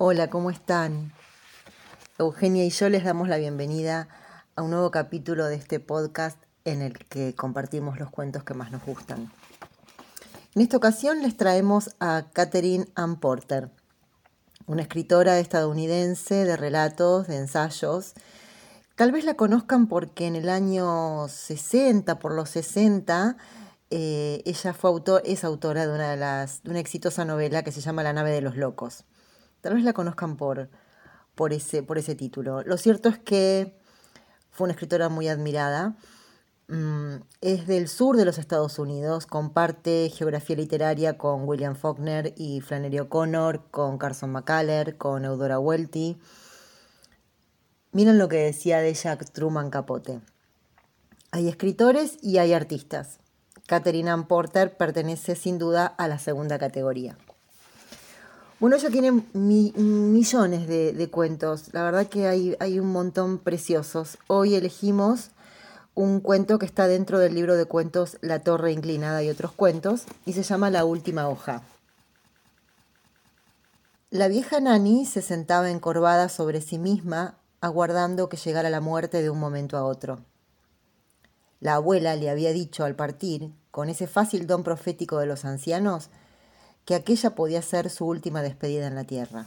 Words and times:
Hola, 0.00 0.30
¿cómo 0.30 0.50
están? 0.50 1.12
Eugenia 2.18 2.64
y 2.64 2.70
yo 2.70 2.88
les 2.88 3.02
damos 3.02 3.26
la 3.26 3.36
bienvenida 3.36 4.06
a 4.54 4.62
un 4.62 4.70
nuevo 4.70 4.92
capítulo 4.92 5.46
de 5.46 5.56
este 5.56 5.80
podcast 5.80 6.40
en 6.64 6.82
el 6.82 6.96
que 6.96 7.34
compartimos 7.34 7.98
los 7.98 8.08
cuentos 8.08 8.44
que 8.44 8.54
más 8.54 8.70
nos 8.70 8.84
gustan. 8.86 9.32
En 10.54 10.62
esta 10.62 10.76
ocasión 10.76 11.20
les 11.20 11.36
traemos 11.36 11.96
a 11.98 12.26
Catherine 12.32 12.86
Ann 12.94 13.18
Porter, 13.18 13.70
una 14.66 14.82
escritora 14.82 15.40
estadounidense 15.40 16.44
de 16.44 16.56
relatos, 16.56 17.26
de 17.26 17.38
ensayos. 17.38 18.12
Tal 18.94 19.10
vez 19.10 19.24
la 19.24 19.34
conozcan 19.34 19.88
porque 19.88 20.28
en 20.28 20.36
el 20.36 20.48
año 20.48 21.26
60, 21.26 22.20
por 22.20 22.34
los 22.34 22.50
60, 22.50 23.36
eh, 23.90 24.42
ella 24.44 24.74
fue 24.74 24.90
autor, 24.90 25.22
es 25.24 25.42
autora 25.42 25.88
de 25.88 25.92
una, 25.92 26.12
de 26.12 26.16
las, 26.18 26.62
de 26.62 26.70
una 26.70 26.78
exitosa 26.78 27.24
novela 27.24 27.64
que 27.64 27.72
se 27.72 27.80
llama 27.80 28.04
La 28.04 28.12
nave 28.12 28.30
de 28.30 28.42
los 28.42 28.56
locos. 28.56 29.04
Tal 29.60 29.74
vez 29.74 29.84
la 29.84 29.92
conozcan 29.92 30.36
por, 30.36 30.68
por, 31.34 31.52
ese, 31.52 31.82
por 31.82 31.98
ese 31.98 32.14
título. 32.14 32.62
Lo 32.62 32.76
cierto 32.76 33.08
es 33.08 33.18
que 33.18 33.78
fue 34.50 34.64
una 34.64 34.72
escritora 34.72 35.08
muy 35.08 35.28
admirada. 35.28 35.96
Mm, 36.68 37.22
es 37.40 37.66
del 37.66 37.88
sur 37.88 38.16
de 38.16 38.26
los 38.26 38.38
Estados 38.38 38.78
Unidos, 38.78 39.24
comparte 39.24 40.10
geografía 40.14 40.56
literaria 40.56 41.16
con 41.16 41.48
William 41.48 41.74
Faulkner 41.74 42.34
y 42.36 42.60
Flannery 42.60 42.98
O'Connor, 42.98 43.70
con 43.70 43.96
Carson 43.96 44.32
McCullers, 44.32 44.94
con 44.94 45.24
Eudora 45.24 45.58
Welty. 45.58 46.18
Miren 47.92 48.18
lo 48.18 48.28
que 48.28 48.36
decía 48.36 48.80
de 48.80 48.92
Jack 48.92 49.30
Truman 49.30 49.70
Capote. 49.70 50.20
Hay 51.30 51.48
escritores 51.48 52.18
y 52.22 52.38
hay 52.38 52.52
artistas. 52.52 53.18
Catherine 53.66 54.10
Ann 54.10 54.26
Porter 54.26 54.76
pertenece 54.76 55.36
sin 55.36 55.58
duda 55.58 55.86
a 55.86 56.06
la 56.06 56.18
segunda 56.18 56.58
categoría. 56.58 57.16
Bueno, 58.60 58.74
ella 58.74 58.90
tiene 58.90 59.12
millones 59.34 60.66
de, 60.66 61.08
cuentos. 61.10 61.72
La 61.72 61.84
verdad 61.84 62.08
que 62.08 62.26
hay 62.26 62.80
un 62.80 62.88
montón 62.88 63.38
preciosos. 63.38 64.18
Hoy 64.26 64.56
elegimos 64.56 65.30
un 65.98 66.20
cuento 66.20 66.60
que 66.60 66.66
está 66.66 66.86
dentro 66.86 67.18
del 67.18 67.34
libro 67.34 67.56
de 67.56 67.64
cuentos 67.64 68.18
La 68.20 68.38
Torre 68.38 68.70
Inclinada 68.72 69.20
y 69.22 69.30
otros 69.30 69.50
cuentos 69.50 70.04
y 70.26 70.32
se 70.32 70.44
llama 70.44 70.70
La 70.70 70.84
Última 70.84 71.28
Hoja. 71.28 71.62
La 74.10 74.28
vieja 74.28 74.60
Nani 74.60 75.06
se 75.06 75.22
sentaba 75.22 75.70
encorvada 75.70 76.28
sobre 76.28 76.60
sí 76.60 76.78
misma, 76.78 77.38
aguardando 77.60 78.28
que 78.28 78.36
llegara 78.36 78.70
la 78.70 78.80
muerte 78.80 79.22
de 79.22 79.30
un 79.30 79.40
momento 79.40 79.76
a 79.76 79.84
otro. 79.84 80.24
La 81.58 81.74
abuela 81.74 82.14
le 82.14 82.30
había 82.30 82.52
dicho 82.52 82.84
al 82.84 82.94
partir, 82.94 83.52
con 83.72 83.88
ese 83.88 84.06
fácil 84.06 84.46
don 84.46 84.62
profético 84.62 85.18
de 85.18 85.26
los 85.26 85.44
ancianos, 85.44 86.10
que 86.88 86.94
aquella 86.94 87.34
podía 87.34 87.60
ser 87.60 87.90
su 87.90 88.06
última 88.06 88.40
despedida 88.40 88.86
en 88.86 88.94
la 88.94 89.04
tierra. 89.04 89.44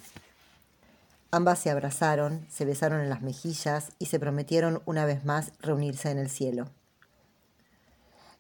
Ambas 1.32 1.58
se 1.58 1.72
abrazaron, 1.72 2.46
se 2.52 2.66
besaron 2.66 3.02
en 3.02 3.10
las 3.10 3.24
mejillas 3.24 3.94
y 3.98 4.06
se 4.06 4.20
prometieron 4.20 4.84
una 4.86 5.06
vez 5.06 5.26
más 5.26 5.52
reunirse 5.60 6.12
en 6.12 6.20
el 6.20 6.30
cielo. 6.30 6.68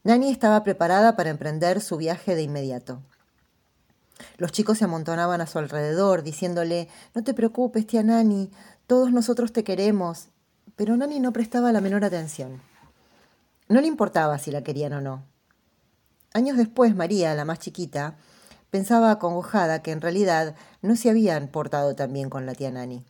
Nani 0.04 0.30
estaba 0.30 0.64
preparada 0.64 1.16
para 1.16 1.32
emprender 1.32 1.82
su 1.82 1.98
viaje 1.98 2.36
de 2.36 2.44
inmediato. 2.44 3.02
Los 4.38 4.52
chicos 4.52 4.78
se 4.78 4.86
amontonaban 4.86 5.42
a 5.42 5.48
su 5.48 5.58
alrededor, 5.58 6.22
diciéndole 6.22 6.88
No 7.16 7.24
te 7.24 7.34
preocupes, 7.34 7.88
tía 7.88 8.04
Nani, 8.04 8.52
todos 8.86 9.12
nosotros 9.12 9.52
te 9.52 9.64
queremos. 9.64 10.28
Pero 10.76 10.96
Nani 10.96 11.20
no 11.20 11.34
prestaba 11.34 11.72
la 11.72 11.82
menor 11.82 12.06
atención. 12.06 12.62
No 13.68 13.82
le 13.82 13.88
importaba 13.88 14.38
si 14.38 14.52
la 14.52 14.62
querían 14.62 14.94
o 14.94 15.02
no. 15.02 15.24
Años 16.34 16.56
después, 16.56 16.96
María, 16.96 17.34
la 17.34 17.46
más 17.46 17.58
chiquita, 17.58 18.16
Pensaba 18.72 19.12
acongojada 19.12 19.84
que 19.84 19.92
en 19.92 20.00
realidad 20.00 20.56
no 20.82 20.96
se 20.96 21.10
habían 21.10 21.50
portado 21.50 21.94
tan 21.94 22.14
bien 22.14 22.30
con 22.30 22.46
la 22.46 22.56
tía 22.56 22.72
Nani. 22.72 23.06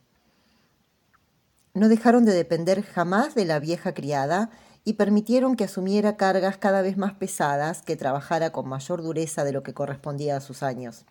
No 1.72 1.88
dejaron 1.88 2.24
de 2.24 2.34
depender 2.34 2.82
jamás 2.82 3.36
de 3.36 3.44
la 3.44 3.60
vieja 3.60 3.94
criada 3.94 4.50
y 4.84 4.94
permitieron 4.94 5.54
que 5.54 5.64
asumiera 5.64 6.16
cargas 6.16 6.56
cada 6.56 6.82
vez 6.82 6.96
más 6.96 7.14
pesadas, 7.14 7.82
que 7.82 7.96
trabajara 7.96 8.50
con 8.50 8.68
mayor 8.68 9.02
dureza 9.02 9.44
de 9.44 9.52
lo 9.52 9.62
que 9.62 9.72
correspondía 9.72 10.36
a 10.36 10.40
sus 10.40 10.64
años. 10.64 11.04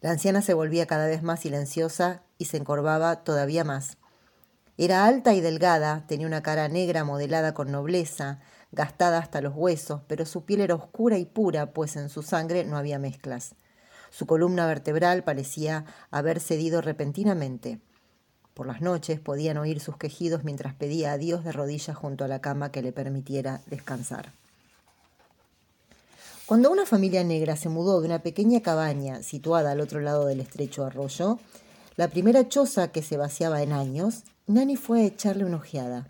La 0.00 0.10
anciana 0.10 0.40
se 0.40 0.54
volvía 0.54 0.86
cada 0.86 1.06
vez 1.06 1.22
más 1.22 1.40
silenciosa 1.40 2.22
y 2.38 2.46
se 2.46 2.56
encorvaba 2.56 3.24
todavía 3.24 3.62
más. 3.62 3.98
Era 4.78 5.04
alta 5.04 5.34
y 5.34 5.42
delgada, 5.42 6.04
tenía 6.06 6.26
una 6.26 6.42
cara 6.42 6.68
negra 6.68 7.04
modelada 7.04 7.52
con 7.52 7.70
nobleza, 7.70 8.40
gastada 8.76 9.18
hasta 9.18 9.40
los 9.40 9.54
huesos, 9.56 10.02
pero 10.06 10.26
su 10.26 10.44
piel 10.44 10.60
era 10.60 10.74
oscura 10.76 11.18
y 11.18 11.24
pura, 11.24 11.72
pues 11.72 11.96
en 11.96 12.10
su 12.10 12.22
sangre 12.22 12.64
no 12.64 12.76
había 12.76 12.98
mezclas. 12.98 13.56
Su 14.10 14.26
columna 14.26 14.66
vertebral 14.66 15.24
parecía 15.24 15.86
haber 16.10 16.38
cedido 16.40 16.82
repentinamente. 16.82 17.80
Por 18.54 18.66
las 18.66 18.82
noches 18.82 19.18
podían 19.18 19.56
oír 19.56 19.80
sus 19.80 19.96
quejidos 19.96 20.44
mientras 20.44 20.74
pedía 20.74 21.12
a 21.12 21.18
Dios 21.18 21.42
de 21.42 21.52
rodillas 21.52 21.96
junto 21.96 22.24
a 22.24 22.28
la 22.28 22.40
cama 22.40 22.70
que 22.70 22.82
le 22.82 22.92
permitiera 22.92 23.62
descansar. 23.66 24.30
Cuando 26.44 26.70
una 26.70 26.86
familia 26.86 27.24
negra 27.24 27.56
se 27.56 27.68
mudó 27.68 28.00
de 28.00 28.06
una 28.06 28.20
pequeña 28.20 28.60
cabaña 28.60 29.22
situada 29.22 29.72
al 29.72 29.80
otro 29.80 30.00
lado 30.00 30.26
del 30.26 30.40
estrecho 30.40 30.84
arroyo, 30.84 31.40
la 31.96 32.08
primera 32.08 32.48
choza 32.48 32.92
que 32.92 33.02
se 33.02 33.16
vaciaba 33.16 33.62
en 33.62 33.72
años, 33.72 34.22
Nani 34.46 34.76
fue 34.76 35.00
a 35.00 35.06
echarle 35.06 35.44
una 35.44 35.56
ojeada. 35.56 36.06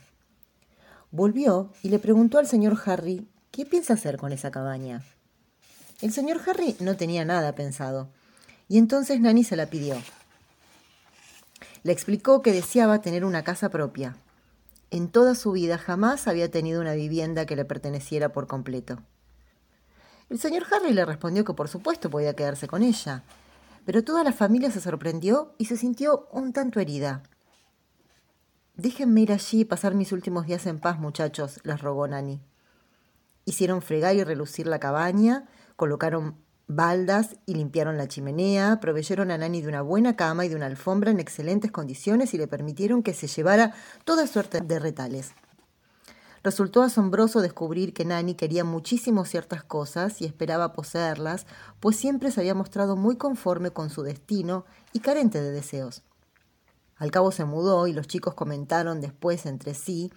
Volvió 1.11 1.71
y 1.83 1.89
le 1.89 1.99
preguntó 1.99 2.39
al 2.39 2.47
señor 2.47 2.79
Harry 2.85 3.27
qué 3.51 3.65
piensa 3.65 3.95
hacer 3.95 4.17
con 4.17 4.33
esa 4.33 4.51
cabaña. 4.51 5.05
El 6.03 6.13
señor 6.13 6.41
Harry 6.47 6.77
no 6.81 6.97
tenía 6.97 7.25
nada 7.25 7.55
pensado, 7.55 8.09
y 8.69 8.79
entonces 8.79 9.21
Nani 9.21 9.45
se 9.45 9.57
la 9.57 9.67
pidió. 9.67 9.97
Le 11.85 11.93
explicó 11.93 12.43
que 12.43 12.53
deseaba 12.53 13.01
tener 13.01 13.25
una 13.25 13.45
casa 13.45 13.71
propia. 13.71 14.17
En 14.91 15.09
toda 15.09 15.35
su 15.35 15.53
vida 15.53 15.79
jamás 15.79 16.29
había 16.29 16.51
tenido 16.51 16.81
una 16.81 16.95
vivienda 16.95 17.47
que 17.47 17.57
le 17.57 17.65
perteneciera 17.65 18.31
por 18.31 18.47
completo. 18.47 18.99
El 20.29 20.39
señor 20.41 20.65
Harry 20.73 20.93
le 20.93 21.05
respondió 21.05 21.45
que 21.45 21.55
por 21.55 21.69
supuesto 21.69 22.11
podía 22.11 22.35
quedarse 22.35 22.67
con 22.67 22.83
ella, 22.83 23.23
pero 23.85 24.03
toda 24.03 24.25
la 24.25 24.33
familia 24.33 24.71
se 24.71 24.81
sorprendió 24.81 25.55
y 25.59 25.67
se 25.67 25.77
sintió 25.77 26.29
un 26.33 26.53
tanto 26.53 26.81
herida. 26.81 27.23
Déjenme 28.77 29.23
ir 29.23 29.33
allí 29.33 29.61
y 29.61 29.65
pasar 29.65 29.95
mis 29.95 30.13
últimos 30.13 30.47
días 30.47 30.67
en 30.67 30.79
paz, 30.79 30.99
muchachos, 30.99 31.61
les 31.65 31.81
rogó 31.81 32.07
Nani. 32.07 32.43
Hicieron 33.47 33.81
fregar 33.81 34.15
y 34.17 34.23
relucir 34.23 34.67
la 34.67 34.79
cabaña, 34.79 35.47
colocaron 35.77 36.37
baldas 36.67 37.37
y 37.47 37.55
limpiaron 37.55 37.97
la 37.97 38.07
chimenea, 38.07 38.79
proveyeron 38.79 39.31
a 39.31 39.39
Nani 39.39 39.63
de 39.63 39.69
una 39.69 39.81
buena 39.81 40.15
cama 40.15 40.45
y 40.45 40.51
de 40.51 40.57
una 40.57 40.67
alfombra 40.67 41.11
en 41.11 41.21
excelentes 41.21 41.71
condiciones 41.71 42.35
y 42.35 42.39
le 42.39 42.49
permitieron 42.49 43.03
que 43.03 43.15
se 43.15 43.29
llevara 43.29 43.73
toda 44.05 44.27
suerte 44.27 44.61
de 44.61 44.79
retales. 44.79 45.33
Resultó 46.43 46.83
asombroso 46.83 47.41
descubrir 47.41 47.95
que 47.95 48.05
Nani 48.05 48.35
quería 48.35 48.63
muchísimo 48.63 49.25
ciertas 49.25 49.65
cosas 49.65 50.21
y 50.21 50.27
esperaba 50.27 50.75
poseerlas, 50.75 51.47
pues 51.81 51.97
siempre 51.97 52.31
se 52.31 52.41
había 52.41 52.55
mostrado 52.55 52.95
muy 52.95 53.17
conforme 53.17 53.71
con 53.71 53.89
su 53.89 54.03
destino 54.03 54.67
y 54.93 55.01
carente 55.01 55.41
de 55.41 55.51
deseos. 55.51 56.03
Al 56.97 57.11
cabo 57.11 57.31
se 57.31 57.45
mudó 57.45 57.87
y 57.87 57.93
los 57.93 58.07
chicos 58.07 58.35
comentaron 58.35 59.01
después 59.01 59.47
entre 59.47 59.75
sí 59.75 60.13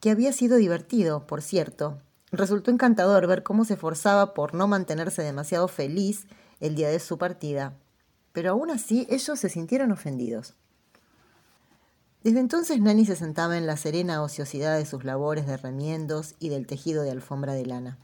que 0.00 0.10
había 0.10 0.32
sido 0.32 0.56
divertido, 0.56 1.26
por 1.26 1.42
cierto. 1.42 1.98
Resultó 2.30 2.70
encantador 2.70 3.26
ver 3.26 3.42
cómo 3.42 3.64
se 3.64 3.74
esforzaba 3.74 4.34
por 4.34 4.54
no 4.54 4.68
mantenerse 4.68 5.22
demasiado 5.22 5.68
feliz 5.68 6.26
el 6.60 6.74
día 6.74 6.88
de 6.88 7.00
su 7.00 7.18
partida, 7.18 7.74
pero 8.32 8.50
aún 8.50 8.70
así 8.70 9.06
ellos 9.10 9.38
se 9.38 9.48
sintieron 9.48 9.92
ofendidos. 9.92 10.54
Desde 12.22 12.40
entonces 12.40 12.80
Nani 12.80 13.06
se 13.06 13.16
sentaba 13.16 13.56
en 13.56 13.66
la 13.66 13.76
serena 13.76 14.22
ociosidad 14.22 14.76
de 14.76 14.86
sus 14.86 15.04
labores 15.04 15.46
de 15.46 15.56
remiendos 15.56 16.34
y 16.38 16.48
del 16.48 16.66
tejido 16.66 17.02
de 17.02 17.10
alfombra 17.10 17.54
de 17.54 17.64
lana. 17.64 17.98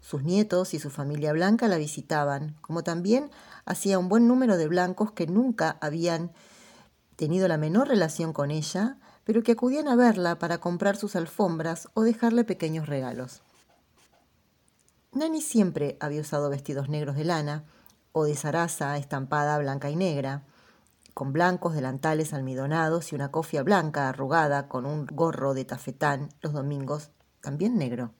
Sus 0.00 0.22
nietos 0.22 0.74
y 0.74 0.78
su 0.78 0.90
familia 0.90 1.32
blanca 1.32 1.66
la 1.66 1.78
visitaban, 1.78 2.56
como 2.60 2.84
también 2.84 3.30
hacía 3.64 3.98
un 3.98 4.10
buen 4.10 4.28
número 4.28 4.58
de 4.58 4.68
blancos 4.68 5.12
que 5.12 5.26
nunca 5.26 5.78
habían 5.80 6.30
tenido 7.16 7.48
la 7.48 7.58
menor 7.58 7.88
relación 7.88 8.32
con 8.32 8.50
ella, 8.50 8.98
pero 9.24 9.42
que 9.42 9.52
acudían 9.52 9.88
a 9.88 9.96
verla 9.96 10.38
para 10.38 10.58
comprar 10.58 10.96
sus 10.96 11.16
alfombras 11.16 11.88
o 11.94 12.02
dejarle 12.02 12.44
pequeños 12.44 12.88
regalos. 12.88 13.42
Nani 15.12 15.40
siempre 15.40 15.96
había 16.00 16.20
usado 16.20 16.50
vestidos 16.50 16.88
negros 16.88 17.16
de 17.16 17.24
lana 17.24 17.64
o 18.12 18.24
de 18.24 18.34
zaraza 18.34 18.96
estampada 18.98 19.58
blanca 19.58 19.90
y 19.90 19.96
negra, 19.96 20.42
con 21.14 21.32
blancos 21.32 21.74
delantales 21.74 22.34
almidonados 22.34 23.12
y 23.12 23.14
una 23.14 23.30
cofia 23.30 23.62
blanca 23.62 24.08
arrugada 24.08 24.68
con 24.68 24.84
un 24.84 25.06
gorro 25.06 25.54
de 25.54 25.64
tafetán 25.64 26.28
los 26.40 26.52
domingos, 26.52 27.10
también 27.40 27.78
negro. 27.78 28.12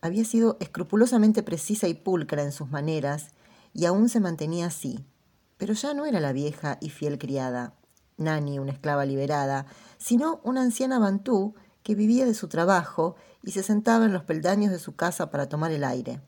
Había 0.00 0.24
sido 0.24 0.56
escrupulosamente 0.60 1.42
precisa 1.42 1.86
y 1.86 1.94
pulcra 1.94 2.42
en 2.42 2.52
sus 2.52 2.68
maneras 2.70 3.28
y 3.72 3.84
aún 3.84 4.08
se 4.08 4.18
mantenía 4.18 4.66
así, 4.66 5.06
pero 5.60 5.74
ya 5.74 5.92
no 5.92 6.06
era 6.06 6.20
la 6.20 6.32
vieja 6.32 6.78
y 6.80 6.88
fiel 6.88 7.18
criada, 7.18 7.74
Nani, 8.16 8.58
una 8.58 8.72
esclava 8.72 9.04
liberada, 9.04 9.66
sino 9.98 10.40
una 10.42 10.62
anciana 10.62 10.98
bantú 10.98 11.54
que 11.82 11.94
vivía 11.94 12.24
de 12.24 12.32
su 12.32 12.48
trabajo 12.48 13.14
y 13.42 13.50
se 13.50 13.62
sentaba 13.62 14.06
en 14.06 14.14
los 14.14 14.24
peldaños 14.24 14.72
de 14.72 14.78
su 14.78 14.96
casa 14.96 15.30
para 15.30 15.50
tomar 15.50 15.70
el 15.70 15.84
aire. 15.84 16.22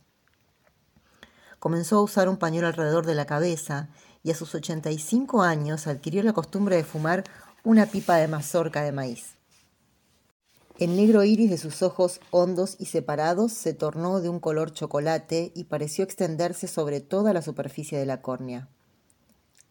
Comenzó 1.58 1.96
a 1.96 2.02
usar 2.02 2.28
un 2.28 2.36
pañuelo 2.36 2.66
alrededor 2.66 3.06
de 3.06 3.14
la 3.14 3.24
cabeza 3.24 3.88
y 4.22 4.30
a 4.30 4.34
sus 4.34 4.54
85 4.54 5.42
años 5.42 5.86
adquirió 5.86 6.22
la 6.22 6.34
costumbre 6.34 6.76
de 6.76 6.84
fumar 6.84 7.24
una 7.64 7.86
pipa 7.86 8.16
de 8.16 8.28
mazorca 8.28 8.82
de 8.82 8.92
maíz. 8.92 9.38
El 10.78 10.94
negro 10.94 11.24
iris 11.24 11.48
de 11.48 11.56
sus 11.56 11.82
ojos 11.82 12.20
hondos 12.30 12.76
y 12.78 12.84
separados 12.84 13.54
se 13.54 13.72
tornó 13.72 14.20
de 14.20 14.28
un 14.28 14.40
color 14.40 14.72
chocolate 14.72 15.52
y 15.54 15.64
pareció 15.64 16.04
extenderse 16.04 16.68
sobre 16.68 17.00
toda 17.00 17.32
la 17.32 17.40
superficie 17.40 17.96
de 17.98 18.04
la 18.04 18.20
córnea. 18.20 18.68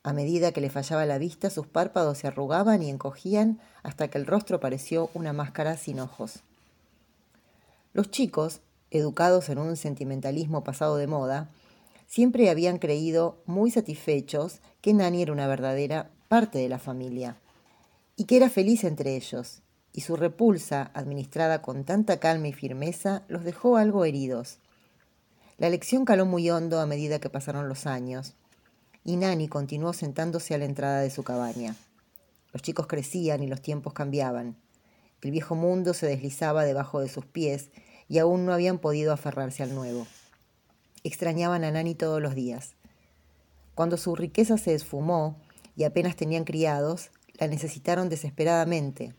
A 0.03 0.13
medida 0.13 0.51
que 0.51 0.62
le 0.62 0.69
fallaba 0.71 1.06
la 1.06 1.19
vista, 1.19 1.50
sus 1.50 1.68
párpados 1.68 2.18
se 2.18 2.27
arrugaban 2.27 2.81
y 2.81 2.89
encogían 2.89 3.59
hasta 3.83 4.07
que 4.07 4.18
el 4.18 4.25
rostro 4.25 4.59
pareció 4.59 5.12
una 5.13 5.31
máscara 5.31 5.77
sin 5.77 6.00
ojos. 6.00 6.39
Los 7.94 8.09
chicos, 8.09 8.62
educados 8.89 9.50
en 9.50 9.59
un 9.59 9.77
sentimentalismo 9.77 10.63
pasado 10.63 10.98
de 10.98 11.07
moda, 11.07 11.50
siempre 12.07 12.50
habían 12.50 12.80
creído 12.80 13.38
muy 13.45 13.69
satisfechos 13.69 14.59
que 14.81 14.94
Nani 14.94 15.21
era 15.21 15.33
una 15.33 15.48
verdadera 15.48 16.09
parte 16.27 16.57
de 16.59 16.69
la 16.69 16.80
familia 16.80 17.38
y 18.15 18.25
que 18.25 18.38
era 18.38 18.50
feliz 18.50 18.83
entre 18.83 19.15
ellos, 19.15 19.62
y 19.94 20.01
su 20.01 20.15
repulsa, 20.15 20.92
administrada 20.94 21.62
con 21.62 21.83
tanta 21.83 22.19
calma 22.19 22.48
y 22.48 22.53
firmeza, 22.53 23.24
los 23.27 23.44
dejó 23.44 23.77
algo 23.77 24.06
heridos. 24.06 24.57
La 25.57 25.69
lección 25.69 26.06
caló 26.06 26.25
muy 26.25 26.50
hondo 26.50 26.80
a 26.80 26.86
medida 26.86 27.19
que 27.19 27.30
pasaron 27.30 27.69
los 27.69 27.86
años, 27.86 28.36
y 29.03 29.18
Nani 29.18 29.48
continuó 29.48 29.94
sentándose 29.94 30.53
a 30.53 30.57
la 30.57 30.65
entrada 30.65 31.01
de 31.01 31.09
su 31.09 31.24
cabaña. 31.24 31.75
Los 32.53 32.62
chicos 32.62 32.88
crecían 32.88 33.42
y 33.44 33.48
los 33.48 33.62
tiempos 33.62 33.94
cambiaban. 33.94 34.57
El 35.21 35.31
viejo 35.31 35.56
mundo 35.56 35.94
se 35.94 36.07
deslizaba 36.07 36.65
debajo 36.65 37.00
de 37.00 37.09
sus 37.09 37.25
pies 37.25 37.69
y 38.07 38.18
aún 38.18 38.45
no 38.45 38.53
habían 38.53 38.80
podido 38.80 39.13
aferrarse 39.13 39.63
al 39.63 39.74
nuevo. 39.74 40.07
Extrañaban 41.03 41.63
a 41.63 41.71
Nani 41.71 41.95
todos 41.95 42.21
los 42.21 42.36
días. 42.36 42.75
Cuando 43.75 43.98
su 43.98 44.15
riqueza 44.15 44.57
se 44.57 44.74
esfumó 44.74 45.39
y 45.75 45.86
apenas 45.86 46.15
tenían 46.15 46.44
criados, 46.44 47.12
la 47.39 47.48
necesitaron 47.48 48.09
desesperadamente. 48.09 49.15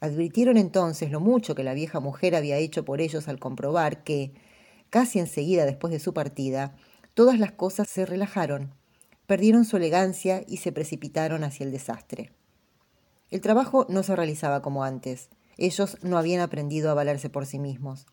Advirtieron 0.00 0.56
entonces 0.56 1.10
lo 1.10 1.20
mucho 1.20 1.54
que 1.54 1.64
la 1.64 1.74
vieja 1.74 2.00
mujer 2.00 2.34
había 2.34 2.56
hecho 2.56 2.84
por 2.84 3.00
ellos 3.00 3.28
al 3.28 3.38
comprobar 3.38 4.04
que, 4.04 4.32
casi 4.90 5.18
enseguida 5.18 5.64
después 5.64 5.92
de 5.92 5.98
su 5.98 6.14
partida, 6.14 6.76
todas 7.14 7.38
las 7.38 7.52
cosas 7.52 7.88
se 7.88 8.06
relajaron, 8.06 8.72
perdieron 9.26 9.64
su 9.64 9.76
elegancia 9.76 10.44
y 10.46 10.58
se 10.58 10.72
precipitaron 10.72 11.44
hacia 11.44 11.64
el 11.64 11.72
desastre. 11.72 12.32
El 13.30 13.40
trabajo 13.40 13.86
no 13.88 14.02
se 14.02 14.14
realizaba 14.14 14.62
como 14.62 14.84
antes. 14.84 15.28
Ellos 15.56 15.98
no 16.02 16.18
habían 16.18 16.40
aprendido 16.40 16.90
a 16.90 16.94
valerse 16.94 17.30
por 17.30 17.46
sí 17.46 17.58
mismos. 17.58 18.06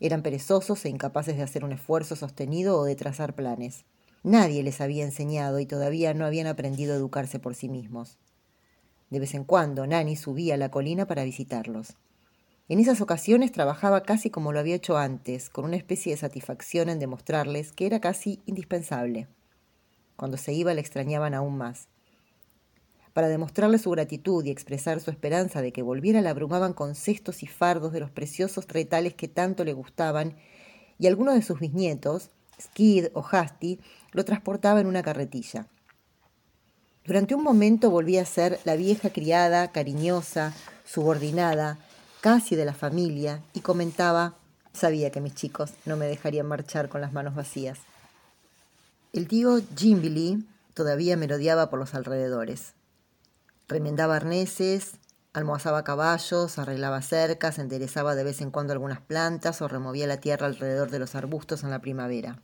Eran 0.00 0.22
perezosos 0.22 0.84
e 0.84 0.88
incapaces 0.88 1.36
de 1.36 1.42
hacer 1.42 1.64
un 1.64 1.72
esfuerzo 1.72 2.16
sostenido 2.16 2.78
o 2.78 2.84
de 2.84 2.96
trazar 2.96 3.34
planes. 3.34 3.84
Nadie 4.22 4.62
les 4.62 4.80
había 4.80 5.04
enseñado 5.04 5.60
y 5.60 5.66
todavía 5.66 6.12
no 6.12 6.26
habían 6.26 6.46
aprendido 6.46 6.92
a 6.92 6.96
educarse 6.96 7.38
por 7.38 7.54
sí 7.54 7.68
mismos. 7.68 8.18
De 9.08 9.20
vez 9.20 9.34
en 9.34 9.44
cuando, 9.44 9.86
Nani 9.86 10.16
subía 10.16 10.54
a 10.54 10.58
la 10.58 10.70
colina 10.70 11.06
para 11.06 11.24
visitarlos. 11.24 11.96
En 12.68 12.80
esas 12.80 13.00
ocasiones 13.00 13.52
trabajaba 13.52 14.02
casi 14.02 14.28
como 14.28 14.52
lo 14.52 14.58
había 14.58 14.74
hecho 14.74 14.98
antes, 14.98 15.48
con 15.48 15.64
una 15.64 15.76
especie 15.76 16.12
de 16.12 16.18
satisfacción 16.18 16.88
en 16.88 16.98
demostrarles 16.98 17.70
que 17.72 17.86
era 17.86 18.00
casi 18.00 18.42
indispensable. 18.46 19.28
Cuando 20.16 20.36
se 20.36 20.52
iba 20.52 20.74
le 20.74 20.80
extrañaban 20.80 21.34
aún 21.34 21.56
más. 21.58 21.88
Para 23.16 23.28
demostrarle 23.28 23.78
su 23.78 23.90
gratitud 23.90 24.44
y 24.44 24.50
expresar 24.50 25.00
su 25.00 25.10
esperanza 25.10 25.62
de 25.62 25.72
que 25.72 25.80
volviera, 25.80 26.20
la 26.20 26.30
abrumaban 26.30 26.74
con 26.74 26.94
cestos 26.94 27.42
y 27.42 27.46
fardos 27.46 27.92
de 27.94 28.00
los 28.00 28.10
preciosos 28.10 28.68
retales 28.68 29.14
que 29.14 29.26
tanto 29.26 29.64
le 29.64 29.72
gustaban, 29.72 30.36
y 30.98 31.06
algunos 31.06 31.34
de 31.34 31.40
sus 31.40 31.58
bisnietos, 31.58 32.30
Skid 32.60 33.06
o 33.14 33.24
Hasty, 33.24 33.80
lo 34.12 34.26
transportaba 34.26 34.80
en 34.80 34.86
una 34.86 35.02
carretilla. 35.02 35.66
Durante 37.06 37.34
un 37.34 37.42
momento 37.42 37.90
volvía 37.90 38.20
a 38.20 38.26
ser 38.26 38.58
la 38.64 38.76
vieja 38.76 39.08
criada, 39.08 39.72
cariñosa, 39.72 40.52
subordinada, 40.84 41.78
casi 42.20 42.54
de 42.54 42.66
la 42.66 42.74
familia, 42.74 43.42
y 43.54 43.60
comentaba, 43.60 44.34
sabía 44.74 45.10
que 45.10 45.22
mis 45.22 45.34
chicos 45.34 45.72
no 45.86 45.96
me 45.96 46.06
dejarían 46.06 46.48
marchar 46.48 46.90
con 46.90 47.00
las 47.00 47.14
manos 47.14 47.34
vacías. 47.34 47.78
El 49.16 49.28
tío 49.28 49.62
Jimbilly 49.74 50.46
todavía 50.74 51.16
merodeaba 51.16 51.70
por 51.70 51.78
los 51.78 51.94
alrededores. 51.94 52.74
Remendaba 53.66 54.16
arneses, 54.16 54.98
almohazaba 55.32 55.84
caballos, 55.84 56.58
arreglaba 56.58 57.00
cercas, 57.00 57.58
enderezaba 57.58 58.14
de 58.14 58.24
vez 58.24 58.42
en 58.42 58.50
cuando 58.50 58.74
algunas 58.74 59.00
plantas 59.00 59.62
o 59.62 59.68
removía 59.68 60.06
la 60.06 60.20
tierra 60.20 60.46
alrededor 60.46 60.90
de 60.90 60.98
los 60.98 61.14
arbustos 61.14 61.64
en 61.64 61.70
la 61.70 61.80
primavera. 61.80 62.42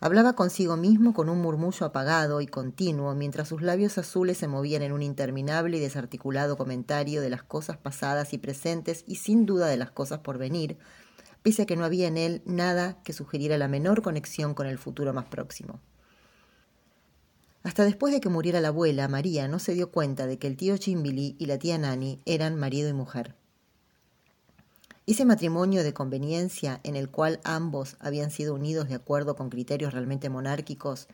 Hablaba 0.00 0.34
consigo 0.34 0.76
mismo 0.76 1.14
con 1.14 1.30
un 1.30 1.40
murmullo 1.40 1.86
apagado 1.86 2.42
y 2.42 2.46
continuo, 2.46 3.14
mientras 3.14 3.48
sus 3.48 3.62
labios 3.62 3.96
azules 3.96 4.36
se 4.36 4.48
movían 4.48 4.82
en 4.82 4.92
un 4.92 5.00
interminable 5.00 5.78
y 5.78 5.80
desarticulado 5.80 6.58
comentario 6.58 7.22
de 7.22 7.30
las 7.30 7.42
cosas 7.42 7.78
pasadas 7.78 8.34
y 8.34 8.38
presentes 8.38 9.02
y 9.06 9.14
sin 9.14 9.46
duda 9.46 9.66
de 9.68 9.78
las 9.78 9.90
cosas 9.90 10.18
por 10.18 10.36
venir, 10.36 10.76
pese 11.44 11.62
a 11.62 11.66
que 11.66 11.76
no 11.76 11.84
había 11.84 12.08
en 12.08 12.16
él 12.16 12.40
nada 12.46 13.02
que 13.04 13.12
sugiriera 13.12 13.58
la 13.58 13.68
menor 13.68 14.00
conexión 14.00 14.54
con 14.54 14.66
el 14.66 14.78
futuro 14.78 15.12
más 15.12 15.26
próximo. 15.26 15.78
Hasta 17.62 17.84
después 17.84 18.14
de 18.14 18.22
que 18.22 18.30
muriera 18.30 18.62
la 18.62 18.68
abuela, 18.68 19.08
María 19.08 19.46
no 19.46 19.58
se 19.58 19.74
dio 19.74 19.90
cuenta 19.90 20.26
de 20.26 20.38
que 20.38 20.46
el 20.46 20.56
tío 20.56 20.78
Chimbili 20.78 21.36
y 21.38 21.44
la 21.44 21.58
tía 21.58 21.76
Nani 21.76 22.18
eran 22.24 22.56
marido 22.56 22.88
y 22.88 22.94
mujer. 22.94 23.34
Ese 25.06 25.26
matrimonio 25.26 25.84
de 25.84 25.92
conveniencia 25.92 26.80
en 26.82 26.96
el 26.96 27.10
cual 27.10 27.40
ambos 27.44 27.98
habían 28.00 28.30
sido 28.30 28.54
unidos 28.54 28.88
de 28.88 28.94
acuerdo 28.94 29.36
con 29.36 29.50
criterios 29.50 29.92
realmente 29.92 30.30
monárquicos, 30.30 31.08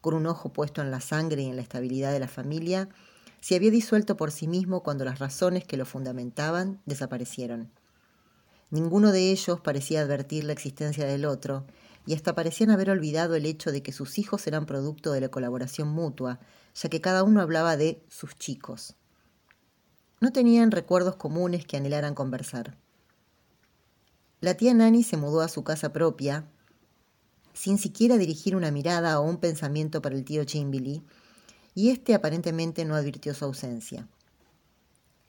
con 0.00 0.14
un 0.14 0.26
ojo 0.26 0.52
puesto 0.52 0.82
en 0.82 0.90
la 0.90 1.00
sangre 1.00 1.42
y 1.42 1.46
en 1.46 1.54
la 1.54 1.62
estabilidad 1.62 2.10
de 2.10 2.18
la 2.18 2.28
familia, 2.28 2.88
se 3.40 3.54
había 3.54 3.70
disuelto 3.70 4.16
por 4.16 4.32
sí 4.32 4.48
mismo 4.48 4.82
cuando 4.82 5.04
las 5.04 5.20
razones 5.20 5.64
que 5.64 5.76
lo 5.76 5.86
fundamentaban 5.86 6.80
desaparecieron. 6.86 7.70
Ninguno 8.70 9.12
de 9.12 9.30
ellos 9.30 9.60
parecía 9.60 10.00
advertir 10.00 10.44
la 10.44 10.52
existencia 10.52 11.06
del 11.06 11.24
otro, 11.24 11.64
y 12.06 12.14
hasta 12.14 12.34
parecían 12.34 12.70
haber 12.70 12.90
olvidado 12.90 13.34
el 13.34 13.46
hecho 13.46 13.72
de 13.72 13.82
que 13.82 13.92
sus 13.92 14.18
hijos 14.18 14.46
eran 14.46 14.66
producto 14.66 15.12
de 15.12 15.20
la 15.20 15.28
colaboración 15.28 15.88
mutua, 15.88 16.40
ya 16.74 16.88
que 16.88 17.00
cada 17.00 17.24
uno 17.24 17.40
hablaba 17.40 17.76
de 17.76 18.02
sus 18.08 18.36
chicos. 18.36 18.94
No 20.20 20.32
tenían 20.32 20.70
recuerdos 20.70 21.16
comunes 21.16 21.66
que 21.66 21.76
anhelaran 21.76 22.14
conversar. 22.14 22.76
La 24.40 24.54
tía 24.54 24.74
Nani 24.74 25.02
se 25.02 25.16
mudó 25.16 25.40
a 25.40 25.48
su 25.48 25.64
casa 25.64 25.92
propia, 25.92 26.46
sin 27.52 27.78
siquiera 27.78 28.16
dirigir 28.18 28.54
una 28.54 28.70
mirada 28.70 29.18
o 29.18 29.24
un 29.24 29.38
pensamiento 29.38 30.02
para 30.02 30.14
el 30.14 30.24
tío 30.24 30.44
Chimbilly, 30.44 31.02
y 31.74 31.90
éste 31.90 32.14
aparentemente 32.14 32.84
no 32.84 32.94
advirtió 32.94 33.34
su 33.34 33.44
ausencia. 33.44 34.08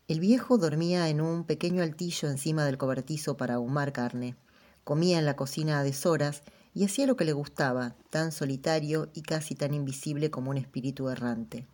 El 0.08 0.22
viejo 0.22 0.58
dormía 0.58 1.10
en 1.10 1.20
un 1.20 1.44
pequeño 1.44 1.84
altillo 1.84 2.30
encima 2.30 2.64
del 2.64 2.78
cobertizo 2.78 3.36
para 3.36 3.56
ahumar 3.56 3.92
carne. 3.92 4.38
Comía 4.86 5.20
en 5.20 5.26
la 5.26 5.36
cocina 5.36 5.80
a 5.80 5.84
deshoras 5.84 6.44
y 6.74 6.86
hacía 6.86 7.06
lo 7.06 7.18
que 7.18 7.26
le 7.26 7.34
gustaba, 7.34 7.94
tan 8.10 8.32
solitario 8.32 9.10
y 9.14 9.24
casi 9.24 9.54
tan 9.54 9.74
invisible 9.74 10.32
como 10.32 10.52
un 10.52 10.58
espíritu 10.58 11.10
errante. 11.10 11.68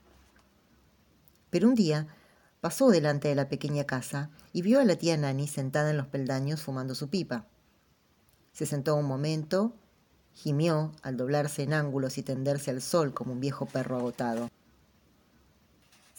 Pero 1.52 1.68
un 1.68 1.76
día 1.76 2.08
pasó 2.60 2.90
delante 2.90 3.28
de 3.28 3.36
la 3.36 3.50
pequeña 3.50 3.84
casa 3.84 4.32
y 4.52 4.64
vio 4.64 4.80
a 4.80 4.84
la 4.84 4.96
tía 4.96 5.16
Nani 5.16 5.48
sentada 5.48 5.92
en 5.92 5.98
los 5.98 6.08
peldaños 6.08 6.64
fumando 6.64 6.96
su 6.96 7.10
pipa. 7.10 7.46
Se 8.52 8.66
sentó 8.66 8.96
un 8.96 9.06
momento, 9.06 9.76
gimió 10.34 10.92
al 11.04 11.18
doblarse 11.18 11.62
en 11.62 11.74
ángulos 11.74 12.18
y 12.18 12.24
tenderse 12.24 12.72
al 12.72 12.82
sol 12.82 13.14
como 13.14 13.34
un 13.34 13.40
viejo 13.40 13.68
perro 13.68 13.98
agotado. 13.98 14.50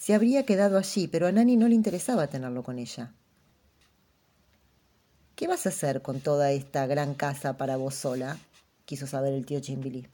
Se 0.05 0.13
habría 0.13 0.45
quedado 0.45 0.77
allí, 0.77 1.07
pero 1.07 1.25
a 1.25 1.31
Nani 1.31 1.57
no 1.57 1.67
le 1.67 1.73
interesaba 1.73 2.27
tenerlo 2.27 2.61
con 2.61 2.77
ella. 2.77 3.11
¿Qué 5.35 5.47
vas 5.47 5.65
a 5.65 5.69
hacer 5.69 6.03
con 6.03 6.19
toda 6.19 6.51
esta 6.51 6.85
gran 6.85 7.15
casa 7.15 7.57
para 7.57 7.75
vos 7.75 7.95
sola? 7.95 8.37
quiso 8.85 9.07
saber 9.07 9.33
el 9.33 9.47
tío 9.47 9.61
Chimbili. 9.61 10.07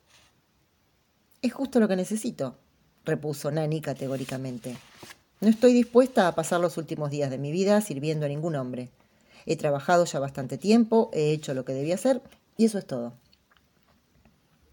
Es 1.42 1.52
justo 1.52 1.82
lo 1.82 1.90
que 1.90 1.98
necesito, 1.98 2.56
repuso 3.04 3.52
Nani 3.52 3.82
categóricamente. 3.82 4.78
No 5.42 5.50
estoy 5.50 5.74
dispuesta 5.74 6.30
a 6.30 6.36
pasar 6.36 6.62
los 6.62 6.78
últimos 6.78 7.12
días 7.12 7.30
de 7.30 7.38
mi 7.38 7.52
vida 7.52 7.82
sirviendo 7.82 8.26
a 8.26 8.30
ningún 8.30 8.56
hombre. 8.56 8.92
He 9.46 9.58
trabajado 9.58 10.06
ya 10.06 10.20
bastante 10.20 10.58
tiempo, 10.58 11.10
he 11.12 11.34
hecho 11.34 11.54
lo 11.54 11.66
que 11.66 11.74
debía 11.74 11.96
hacer 11.96 12.22
y 12.56 12.64
eso 12.64 12.78
es 12.78 12.88
todo. 12.88 13.12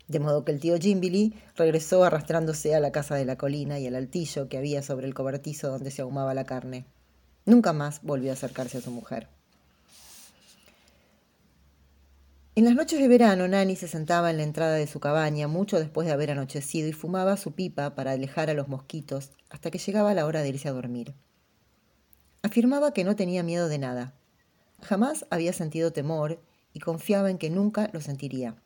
De 0.08 0.20
modo 0.20 0.44
que 0.44 0.52
el 0.52 0.60
tío 0.60 0.78
Jimbilly 0.78 1.34
regresó 1.54 2.02
arrastrándose 2.02 2.74
a 2.74 2.80
la 2.80 2.92
casa 2.92 3.14
de 3.14 3.26
la 3.26 3.36
colina 3.36 3.78
y 3.78 3.86
al 3.86 3.94
altillo 3.94 4.48
que 4.48 4.56
había 4.56 4.82
sobre 4.82 5.06
el 5.06 5.14
cobertizo 5.14 5.68
donde 5.68 5.90
se 5.90 6.02
ahumaba 6.02 6.32
la 6.32 6.44
carne. 6.44 6.86
Nunca 7.44 7.74
más 7.74 8.00
volvió 8.02 8.30
a 8.30 8.34
acercarse 8.34 8.78
a 8.78 8.80
su 8.80 8.90
mujer. 8.90 9.28
En 12.54 12.64
las 12.64 12.74
noches 12.74 12.98
de 12.98 13.06
verano, 13.06 13.46
Nani 13.46 13.76
se 13.76 13.86
sentaba 13.86 14.30
en 14.30 14.38
la 14.38 14.42
entrada 14.42 14.74
de 14.74 14.86
su 14.86 14.98
cabaña 14.98 15.46
mucho 15.46 15.78
después 15.78 16.06
de 16.08 16.12
haber 16.12 16.30
anochecido 16.32 16.88
y 16.88 16.92
fumaba 16.92 17.36
su 17.36 17.52
pipa 17.52 17.94
para 17.94 18.12
alejar 18.12 18.50
a 18.50 18.54
los 18.54 18.66
mosquitos 18.66 19.30
hasta 19.48 19.70
que 19.70 19.78
llegaba 19.78 20.14
la 20.14 20.26
hora 20.26 20.42
de 20.42 20.48
irse 20.48 20.68
a 20.68 20.72
dormir. 20.72 21.14
Afirmaba 22.42 22.92
que 22.92 23.04
no 23.04 23.14
tenía 23.14 23.42
miedo 23.42 23.68
de 23.68 23.78
nada. 23.78 24.14
Jamás 24.82 25.26
había 25.30 25.52
sentido 25.52 25.92
temor 25.92 26.40
y 26.72 26.80
confiaba 26.80 27.30
en 27.30 27.38
que 27.38 27.50
nunca 27.50 27.90
lo 27.92 28.00
sentiría. 28.00 28.56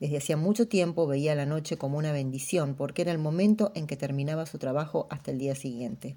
Desde 0.00 0.18
hacía 0.18 0.36
mucho 0.36 0.68
tiempo 0.68 1.06
veía 1.06 1.34
la 1.34 1.46
noche 1.46 1.78
como 1.78 1.98
una 1.98 2.12
bendición 2.12 2.74
porque 2.74 3.02
era 3.02 3.12
el 3.12 3.18
momento 3.18 3.72
en 3.74 3.86
que 3.86 3.96
terminaba 3.96 4.46
su 4.46 4.58
trabajo 4.58 5.06
hasta 5.10 5.30
el 5.30 5.38
día 5.38 5.54
siguiente. 5.54 6.16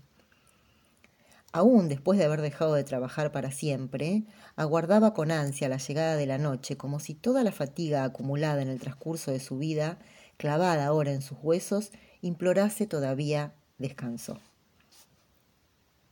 Aún 1.51 1.87
después 1.87 2.19
de 2.19 2.25
haber 2.25 2.41
dejado 2.41 2.75
de 2.75 2.83
trabajar 2.83 3.31
para 3.31 3.51
siempre, 3.51 4.23
aguardaba 4.55 5.13
con 5.13 5.31
ansia 5.31 5.67
la 5.67 5.77
llegada 5.77 6.15
de 6.15 6.27
la 6.27 6.37
noche 6.37 6.77
como 6.77 6.99
si 6.99 7.15
toda 7.15 7.43
la 7.43 7.51
fatiga 7.51 8.03
acumulada 8.03 8.61
en 8.61 8.67
el 8.67 8.79
transcurso 8.79 9.31
de 9.31 9.39
su 9.39 9.57
vida, 9.57 9.97
clavada 10.37 10.85
ahora 10.85 11.11
en 11.11 11.23
sus 11.23 11.39
huesos, 11.41 11.91
implorase 12.21 12.85
todavía 12.85 13.53
descanso. 13.79 14.37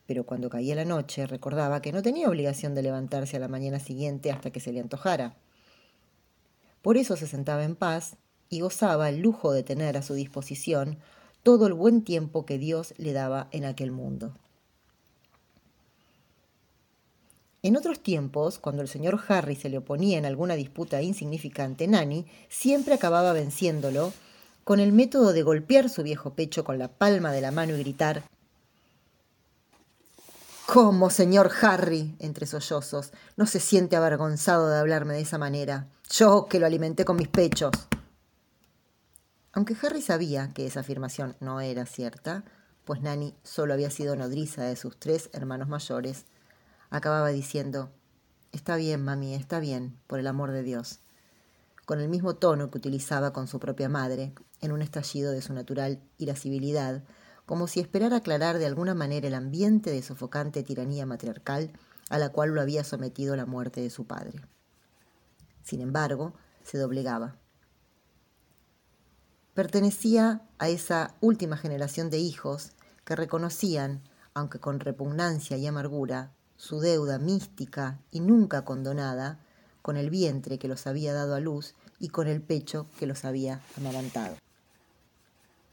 Pero 0.07 0.25
cuando 0.25 0.49
caía 0.49 0.73
la 0.73 0.85
noche 0.85 1.27
recordaba 1.27 1.81
que 1.81 1.91
no 1.91 2.01
tenía 2.01 2.29
obligación 2.29 2.73
de 2.73 2.81
levantarse 2.81 3.37
a 3.37 3.39
la 3.41 3.49
mañana 3.49 3.79
siguiente 3.79 4.31
hasta 4.31 4.51
que 4.51 4.61
se 4.61 4.71
le 4.71 4.79
antojara. 4.79 5.35
Por 6.87 6.95
eso 6.95 7.17
se 7.17 7.27
sentaba 7.27 7.65
en 7.65 7.75
paz 7.75 8.15
y 8.47 8.61
gozaba 8.61 9.09
el 9.09 9.19
lujo 9.19 9.51
de 9.51 9.61
tener 9.61 9.97
a 9.97 10.01
su 10.01 10.13
disposición 10.13 10.99
todo 11.43 11.67
el 11.67 11.73
buen 11.73 12.01
tiempo 12.01 12.45
que 12.45 12.57
Dios 12.57 12.93
le 12.95 13.11
daba 13.11 13.49
en 13.51 13.65
aquel 13.65 13.91
mundo. 13.91 14.33
En 17.61 17.75
otros 17.75 17.99
tiempos, 17.99 18.57
cuando 18.57 18.83
el 18.83 18.87
señor 18.87 19.19
Harry 19.27 19.57
se 19.57 19.67
le 19.67 19.79
oponía 19.79 20.17
en 20.17 20.25
alguna 20.25 20.55
disputa 20.55 21.01
insignificante, 21.01 21.89
Nanny 21.89 22.25
siempre 22.47 22.93
acababa 22.93 23.33
venciéndolo 23.33 24.13
con 24.63 24.79
el 24.79 24.93
método 24.93 25.33
de 25.33 25.43
golpear 25.43 25.89
su 25.89 26.03
viejo 26.03 26.35
pecho 26.35 26.63
con 26.63 26.79
la 26.79 26.87
palma 26.87 27.33
de 27.33 27.41
la 27.41 27.51
mano 27.51 27.75
y 27.75 27.79
gritar 27.79 28.23
¿Cómo, 30.67 31.09
señor 31.09 31.49
Harry? 31.61 32.17
entre 32.19 32.45
sollozos. 32.45 33.13
No 33.37 33.45
se 33.45 33.61
siente 33.61 33.95
avergonzado 33.95 34.67
de 34.67 34.77
hablarme 34.77 35.13
de 35.13 35.21
esa 35.21 35.37
manera. 35.37 35.87
Yo 36.11 36.47
que 36.49 36.59
lo 36.59 36.65
alimenté 36.65 37.05
con 37.05 37.15
mis 37.15 37.29
pechos. 37.29 37.71
Aunque 39.53 39.77
Harry 39.81 40.01
sabía 40.01 40.51
que 40.53 40.67
esa 40.67 40.81
afirmación 40.81 41.37
no 41.39 41.61
era 41.61 41.85
cierta, 41.85 42.43
pues 42.83 43.01
Nanny 43.01 43.33
solo 43.43 43.73
había 43.73 43.89
sido 43.89 44.17
nodriza 44.17 44.63
de 44.63 44.75
sus 44.75 44.99
tres 44.99 45.29
hermanos 45.31 45.69
mayores, 45.69 46.25
acababa 46.89 47.29
diciendo, 47.29 47.89
Está 48.51 48.75
bien, 48.75 49.05
mami, 49.05 49.35
está 49.35 49.61
bien, 49.61 49.97
por 50.05 50.19
el 50.19 50.27
amor 50.27 50.51
de 50.51 50.63
Dios, 50.63 50.99
con 51.85 52.01
el 52.01 52.09
mismo 52.09 52.35
tono 52.35 52.71
que 52.71 52.77
utilizaba 52.77 53.31
con 53.31 53.47
su 53.47 53.61
propia 53.61 53.87
madre, 53.87 54.33
en 54.59 54.73
un 54.73 54.81
estallido 54.81 55.31
de 55.31 55.41
su 55.41 55.53
natural 55.53 56.01
irascibilidad, 56.17 57.03
como 57.47 57.67
si 57.67 57.79
esperara 57.79 58.17
aclarar 58.17 58.59
de 58.59 58.65
alguna 58.65 58.93
manera 58.93 59.25
el 59.25 59.33
ambiente 59.33 59.89
de 59.89 60.03
sofocante 60.03 60.63
tiranía 60.63 61.05
matriarcal 61.05 61.71
a 62.09 62.17
la 62.17 62.29
cual 62.29 62.49
lo 62.49 62.61
había 62.61 62.83
sometido 62.83 63.37
la 63.37 63.45
muerte 63.45 63.79
de 63.79 63.89
su 63.89 64.05
padre. 64.05 64.41
Sin 65.63 65.79
embargo, 65.79 66.33
se 66.63 66.77
doblegaba. 66.77 67.37
Pertenecía 69.53 70.41
a 70.59 70.67
esa 70.67 71.15
última 71.21 71.55
generación 71.55 72.09
de 72.09 72.17
hijos 72.17 72.73
que 73.05 73.15
reconocían, 73.15 74.03
aunque 74.33 74.59
con 74.59 74.81
repugnancia 74.81 75.55
y 75.55 75.65
amargura, 75.67 76.33
su 76.57 76.81
deuda 76.81 77.17
mística 77.17 78.01
y 78.11 78.19
nunca 78.19 78.65
condonada 78.65 79.39
con 79.81 79.95
el 79.95 80.09
vientre 80.09 80.59
que 80.59 80.67
los 80.67 80.85
había 80.85 81.13
dado 81.13 81.33
a 81.33 81.39
luz 81.39 81.75
y 81.97 82.09
con 82.09 82.27
el 82.27 82.41
pecho 82.41 82.87
que 82.99 83.07
los 83.07 83.23
había 83.23 83.61
amamantado. 83.77 84.35